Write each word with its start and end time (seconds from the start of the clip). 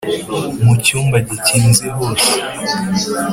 mu 0.63 0.73
cyumba 0.83 1.17
gikinze 1.27 1.85
hose 1.97 2.31